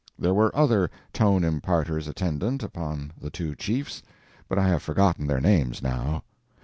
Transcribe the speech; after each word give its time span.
There 0.17 0.33
were 0.33 0.49
other 0.55 0.89
Tone 1.13 1.43
imparters 1.43 2.07
attendant 2.07 2.63
upon 2.63 3.11
the 3.21 3.29
two 3.29 3.53
chiefs, 3.53 4.01
but 4.49 4.57
I 4.57 4.67
have 4.67 4.81
forgotten 4.81 5.27
their 5.27 5.39
names 5.39 5.83
now. 5.83 6.23